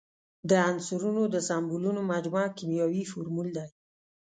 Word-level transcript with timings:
د 0.49 0.51
عنصرونو 0.69 1.21
د 1.33 1.35
سمبولونو 1.47 2.01
مجموعه 2.11 2.49
کیمیاوي 2.57 3.03
فورمول 3.11 3.47
دی. 3.57 3.67